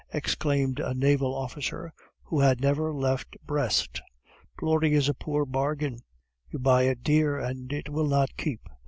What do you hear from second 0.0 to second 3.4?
exclaimed a naval officer who had never left